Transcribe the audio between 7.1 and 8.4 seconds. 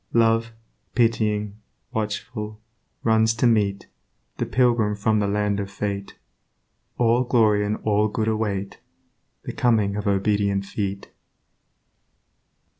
glory and all good